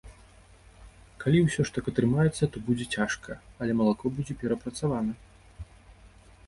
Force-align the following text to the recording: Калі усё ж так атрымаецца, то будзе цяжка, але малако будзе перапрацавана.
Калі 1.23 1.39
усё 1.47 1.61
ж 1.71 1.75
так 1.75 1.85
атрымаецца, 1.91 2.43
то 2.55 2.65
будзе 2.71 2.85
цяжка, 2.99 3.31
але 3.65 3.71
малако 3.83 4.05
будзе 4.19 4.33
перапрацавана. 4.45 5.13